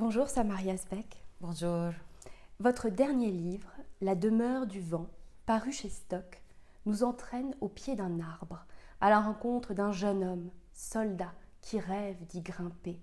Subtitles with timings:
[0.00, 1.22] Bonjour Samaria Sbeck.
[1.42, 1.90] Bonjour.
[2.58, 3.68] Votre dernier livre,
[4.00, 5.08] La demeure du vent,
[5.44, 6.40] paru chez Stock,
[6.86, 8.64] nous entraîne au pied d'un arbre,
[9.02, 12.98] à la rencontre d'un jeune homme, soldat, qui rêve d'y grimper.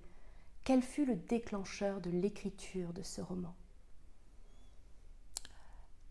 [0.64, 3.54] Quel fut le déclencheur de l'écriture de ce roman?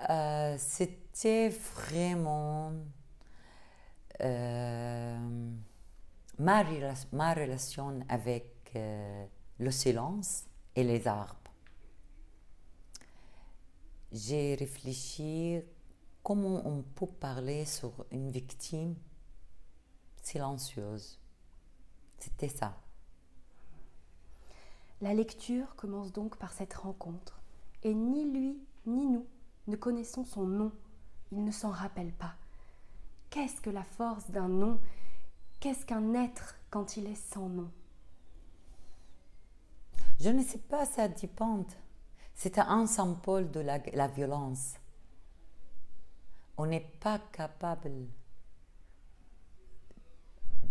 [0.08, 2.70] Euh, C'était vraiment
[4.20, 5.50] euh,
[6.38, 9.26] ma, rela- ma relation avec euh,
[9.58, 10.44] le silence
[10.76, 11.34] et les arbres.
[14.12, 15.60] J'ai réfléchi
[16.22, 18.94] comment on peut parler sur une victime
[20.22, 21.18] silencieuse.
[22.18, 22.76] C'était ça.
[25.00, 27.40] La lecture commence donc par cette rencontre,
[27.82, 29.26] et ni lui ni nous
[29.66, 30.72] ne connaissons son nom.
[31.32, 32.34] Il ne s'en rappelle pas.
[33.30, 34.80] Qu'est-ce que la force d'un nom?
[35.60, 37.70] Qu'est-ce qu'un être quand il est sans nom?
[40.20, 41.66] Je ne sais pas, ça dépend.
[42.34, 44.74] C'est un symbole de la, violence.
[46.56, 47.92] On n'est pas capable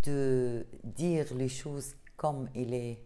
[0.04, 3.04] de dire les choses comme il est.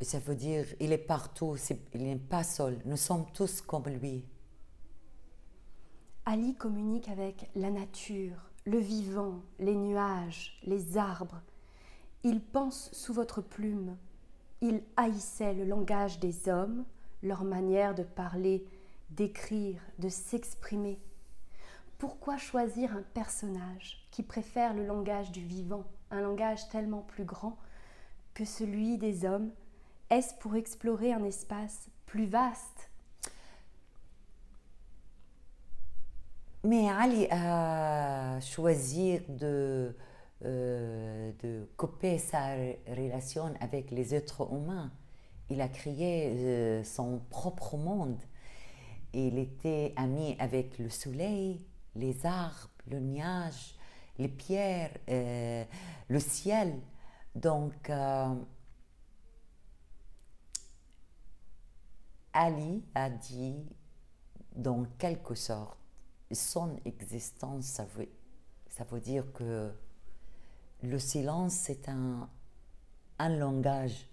[0.00, 1.56] Ça veut dire il est partout,
[1.94, 2.78] il n'est pas seul.
[2.84, 4.24] Nous sommes tous comme lui.
[6.26, 11.40] Ali communique avec la nature, le vivant, les nuages, les arbres.
[12.22, 13.96] Il pense sous votre plume.
[14.66, 16.86] Il haïssait le langage des hommes,
[17.22, 18.64] leur manière de parler,
[19.10, 20.98] d'écrire, de s'exprimer.
[21.98, 27.58] Pourquoi choisir un personnage qui préfère le langage du vivant, un langage tellement plus grand
[28.32, 29.50] que celui des hommes?
[30.08, 32.88] Est-ce pour explorer un espace plus vaste?
[36.62, 39.94] Mais Ali a choisi de,
[40.44, 44.92] euh, de couper sa re- relation avec les êtres humains.
[45.50, 48.20] Il a créé euh, son propre monde.
[49.12, 53.76] Il était ami avec le soleil, les arbres, le nuage,
[54.18, 55.64] les pierres, euh,
[56.08, 56.74] le ciel.
[57.34, 57.90] Donc,
[62.32, 63.56] Ali a dit,
[64.54, 65.78] dans quelque sorte,
[66.32, 69.72] son existence, ça veut dire que
[70.84, 72.28] le silence, c'est un,
[73.18, 74.08] langage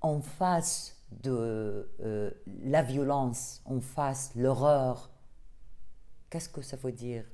[0.00, 2.30] en face de euh,
[2.62, 5.10] la violence, en face l'horreur.
[6.30, 7.24] Qu'est-ce que ça veut dire,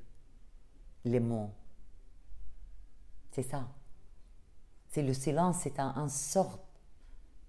[1.05, 1.53] les mots?
[3.31, 3.67] C'est ça.
[4.89, 6.61] C'est le silence, c'est un, un sorte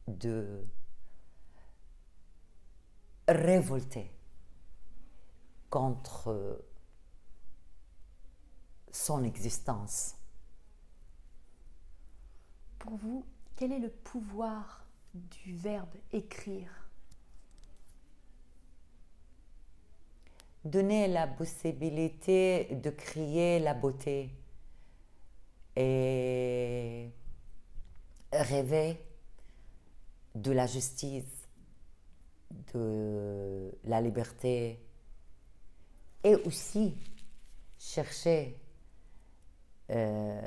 [0.08, 0.64] de
[3.28, 4.12] révolté
[5.70, 6.64] contre
[8.92, 10.16] son existence.
[12.86, 13.24] Pour vous,
[13.56, 16.70] quel est le pouvoir du verbe écrire?
[20.64, 24.30] Donner la possibilité de créer la beauté
[25.74, 27.10] et
[28.32, 29.00] rêver
[30.36, 31.48] de la justice,
[32.72, 34.78] de la liberté
[36.22, 36.94] et aussi
[37.78, 38.56] chercher
[39.90, 40.40] euh,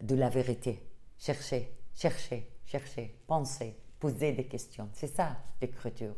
[0.00, 0.80] de la vérité.
[1.18, 4.88] Chercher, chercher, chercher, penser, poser des questions.
[4.92, 6.14] C'est ça l'écriture.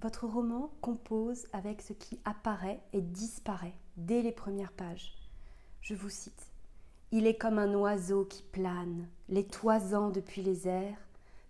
[0.00, 5.14] Votre roman compose avec ce qui apparaît et disparaît dès les premières pages.
[5.80, 6.50] Je vous cite.
[7.12, 10.98] Il est comme un oiseau qui plane, les toisant depuis les airs,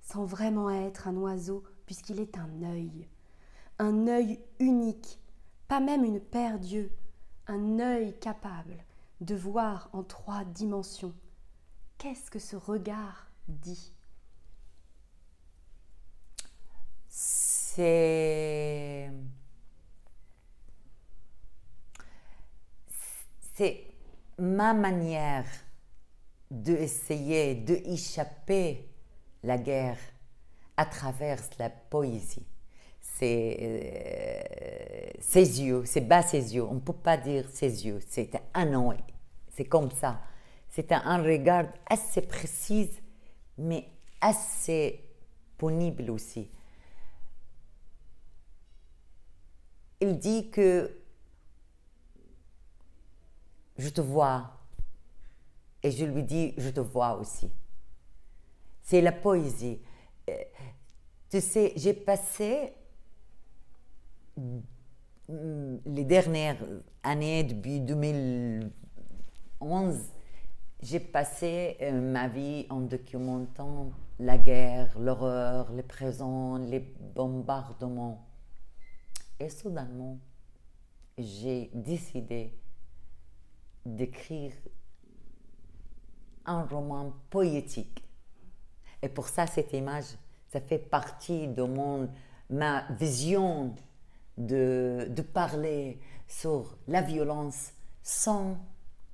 [0.02, 3.08] sans vraiment être un oiseau puisqu'il est un œil.
[3.78, 5.18] Un œil unique,
[5.68, 6.90] pas même une paire d'yeux,
[7.46, 8.84] un œil capable
[9.20, 11.14] de voir en trois dimensions.
[11.98, 13.92] Qu'est-ce que ce regard dit?
[17.08, 19.10] C'est.
[23.54, 23.84] C'est
[24.38, 25.46] ma manière
[26.50, 28.88] d'essayer d'échapper
[29.42, 29.98] la guerre
[30.76, 32.46] à travers la poésie.
[33.00, 36.64] C'est euh, ses yeux, c'est bas ses yeux.
[36.64, 38.98] On ne peut pas dire ses yeux, c'est un œil.
[39.50, 40.20] C'est comme ça.
[40.72, 42.90] C'est un, regard assez précis,
[43.58, 43.86] mais
[44.22, 45.04] assez
[45.58, 46.48] pénible aussi.
[50.00, 50.90] Il dit que
[53.76, 54.50] je te vois
[55.82, 57.50] et je lui dis je te vois aussi.
[58.80, 59.78] C'est la poésie.
[60.30, 60.42] Euh,
[61.28, 62.72] Tu sais, j'ai passé
[64.38, 64.60] mm,
[65.84, 66.64] les dernières
[67.02, 70.12] années, depuis 2011,
[70.82, 78.26] j'ai passé euh, ma vie en documentant la guerre, l'horreur, les présents, les bombardements.
[79.38, 80.18] Et soudainement,
[81.16, 82.58] j'ai décidé
[83.86, 84.52] d'écrire
[86.44, 88.04] un roman poétique.
[89.02, 90.16] Et pour ça, cette image,
[90.48, 92.10] ça fait partie de mon,
[92.50, 93.74] ma vision
[94.36, 98.56] de parler sur la violence sans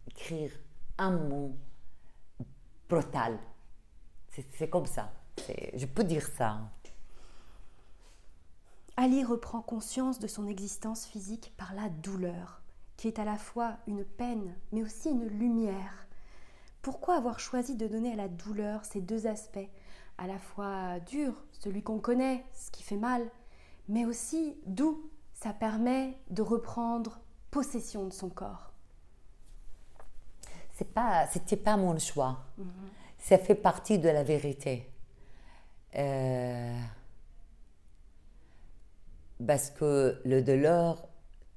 [0.06, 0.50] écrire
[0.98, 1.56] un mot
[2.88, 3.38] brutal.
[4.28, 5.12] C'est comme ça.
[5.74, 6.60] Je peux dire ça.
[8.96, 12.62] Ali reprend conscience de son existence physique par la douleur,
[12.96, 16.06] qui est à la fois une peine, mais aussi une lumière.
[16.82, 19.68] Pourquoi avoir choisi de donner à la douleur ces deux aspects,
[20.18, 23.28] à la fois dur, celui qu'on connaît, ce qui fait mal,
[23.88, 27.20] mais aussi doux, ça permet de reprendre
[27.50, 28.67] possession de son corps?
[30.78, 32.38] C'est pas, c'était pas mon choix.
[33.18, 34.88] Ça fait partie de la vérité.
[35.96, 36.78] Euh,
[39.44, 41.08] parce que le douleur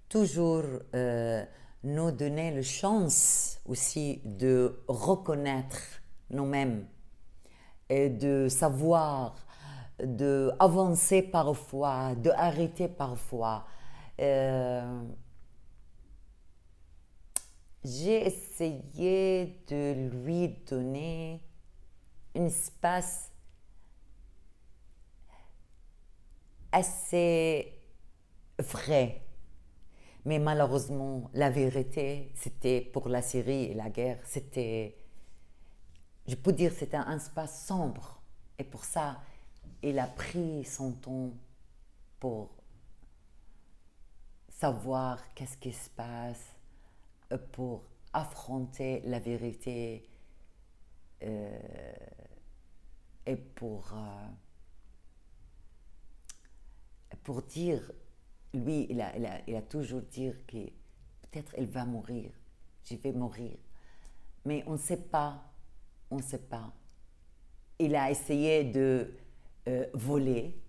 [0.10, 0.64] toujours
[0.96, 1.46] euh,
[1.84, 6.02] nous donnait la chance aussi de reconnaître
[6.32, 6.88] nous-mêmes
[7.90, 9.36] et de savoir,
[10.04, 13.68] de avancer parfois, de arrêter parfois.
[14.20, 15.04] Euh,
[17.84, 21.42] j'ai essayé de lui donner
[22.36, 23.32] un espace
[26.72, 27.74] assez
[28.60, 29.22] vrai.
[30.26, 34.96] Mais malheureusement, la vérité, c'était pour la Syrie et la guerre, c'était,
[36.28, 38.22] je peux dire, c'était un espace sombre.
[38.60, 39.20] Et pour ça,
[39.82, 41.32] il a pris son temps
[42.20, 42.52] pour
[44.50, 46.56] savoir qu'est-ce qui se passe,
[47.38, 47.84] pour
[48.14, 50.08] affronter la vérité
[51.24, 51.60] euh,
[53.26, 54.28] et pour, euh,
[57.24, 57.92] pour dire,
[58.54, 59.14] lui, il a,
[59.48, 62.32] il a, toujours dit que peut-être elle va mourir,
[62.84, 63.58] je vais mourir.
[64.46, 65.44] Mais on ne sait pas,
[66.10, 66.74] on ne sait pas.
[67.78, 69.14] Il a essayé de
[69.68, 70.60] euh, voler,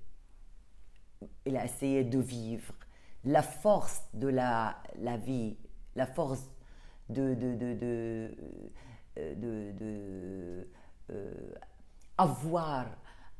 [1.46, 2.74] il a essayé de vivre.
[3.24, 5.56] La force de la, la vie,
[5.96, 6.48] la force
[7.08, 7.36] de,
[9.18, 10.64] euh,
[11.10, 11.34] euh,
[12.16, 12.86] avoir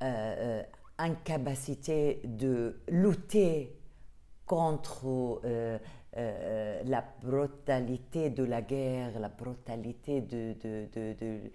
[0.02, 0.62] euh,
[0.98, 3.78] une capacité de lutter
[4.46, 5.40] contre
[6.14, 11.50] la brutalité de la guerre, la brutalité de, de,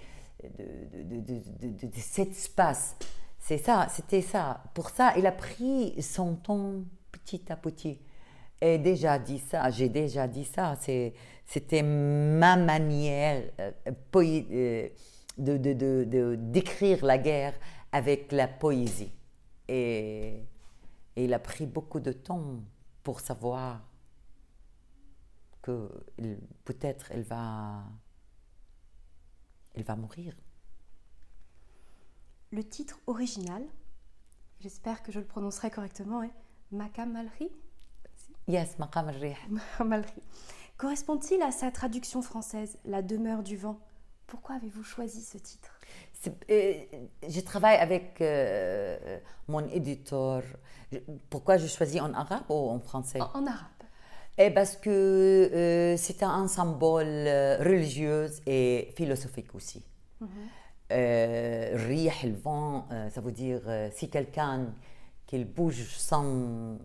[1.93, 2.95] cet espace.
[3.39, 4.63] C'est ça, c'était ça.
[4.73, 6.73] Pour ça, il a pris son temps
[7.11, 7.99] petit à petit
[8.61, 10.77] ai déjà dit ça, j'ai déjà dit ça,
[11.45, 13.71] c'était ma manière euh,
[14.15, 14.89] euh,
[15.37, 17.53] de, d'écrire la guerre
[17.91, 19.11] avec la poésie.
[19.67, 20.43] Et,
[21.15, 22.61] il a pris beaucoup de temps
[23.01, 23.81] pour savoir
[25.63, 25.89] que
[26.63, 27.83] peut-être elle va,
[29.73, 30.35] elle va mourir.
[32.51, 33.63] Le titre original,
[34.59, 36.31] j'espère que je le prononcerai correctement, est
[36.71, 37.49] Makamalri
[38.47, 40.03] Yes, Maqam al
[40.77, 43.77] Correspond-il à sa traduction française, La demeure du vent?
[44.25, 45.71] Pourquoi avez-vous choisi ce titre?
[46.49, 46.73] Euh,
[47.27, 50.43] Je travaille avec euh, mon éditeur.
[51.29, 53.19] Pourquoi je choisis en arabe ou en français?
[53.19, 53.67] En, arabe.
[54.37, 57.27] Et parce que euh, c'est un symbole
[57.59, 59.83] religieux et philosophique aussi.
[60.21, 60.27] Mm
[60.89, 63.61] le vent, ça veut dire
[63.91, 64.67] si quelqu'un
[65.27, 66.77] qu'il bouge sans,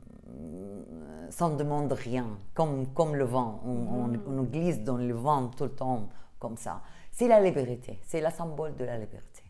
[1.30, 3.62] sans demander rien, comme, comme le vent.
[3.64, 6.08] On, on, glisse dans le vent tout le temps,
[6.40, 6.82] comme ça.
[7.12, 9.42] C'est la liberté, c'est la symbole de la liberté.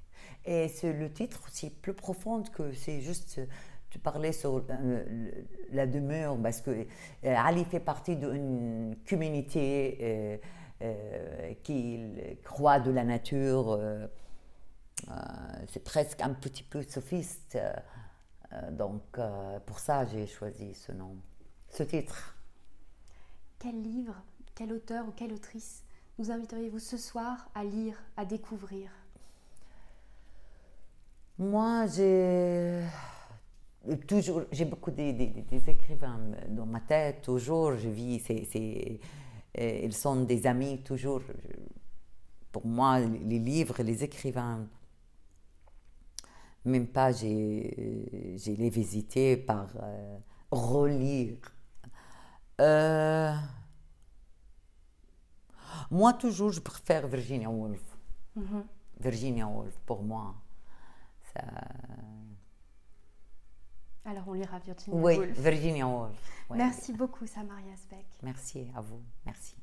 [0.44, 3.40] Et c'est le titre aussi plus profond que c'est juste.
[3.88, 5.30] Tu parlais sur euh,
[5.70, 6.84] la demeure parce que euh,
[7.22, 10.40] Ali fait partie d'une communauté
[10.82, 12.00] euh, qui
[12.42, 13.78] croit de la nature.
[15.68, 17.58] c'est presque un petit peu sophiste.
[18.52, 21.16] Euh, donc, euh, pour ça, j'ai choisi ce nom,
[21.68, 22.37] ce titre.
[23.59, 24.14] Quel livre,
[24.54, 25.85] quel auteur ou quelle autrice
[26.18, 28.90] nous inviteriez-vous ce soir à lire, à découvrir?
[31.38, 32.85] Moi, j'ai
[34.06, 39.00] toujours, j'ai beaucoup d'écrivains dans ma tête, toujours, je vis, c'est,
[39.59, 41.23] euh, ils sont des amis, toujours.
[42.52, 44.66] Pour moi, les livres, les écrivains,
[46.64, 50.19] même pas, j'ai, les visité par euh,
[50.50, 51.37] relire.
[52.61, 53.33] Euh,
[55.90, 57.83] moi, toujours, je préfère Virginia Woolf.
[58.37, 58.64] Mhm.
[59.00, 60.35] Virginia Woolf, pour moi.
[61.35, 61.40] ça-
[64.04, 65.38] Alors on lira Virginia Oui, Woolf.
[65.38, 66.47] Virginia Woolf.
[66.50, 66.57] ouais.
[66.59, 68.04] Merci beaucoup, Samaria Speck.
[68.23, 69.00] Merci à vous.
[69.26, 69.57] Merci.